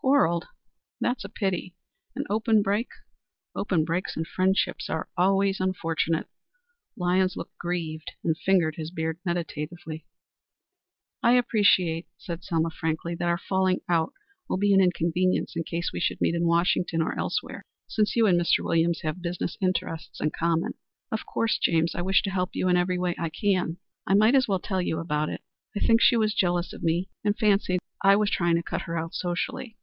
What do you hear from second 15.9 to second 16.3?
we should